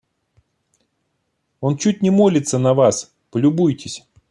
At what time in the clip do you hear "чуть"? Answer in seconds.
1.77-2.01